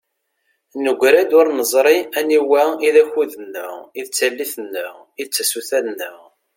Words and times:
Negra-d 0.85 1.31
ur 1.39 1.47
neẓri 1.57 1.97
aniwa 2.19 2.63
i 2.87 2.89
d 2.95 2.97
akud-nneɣ, 3.03 3.71
i 3.99 4.01
d 4.05 4.07
tallit-nneɣ, 4.09 4.93
i 5.21 5.23
d 5.25 5.29
tasuta-nneɣ. 5.33 6.17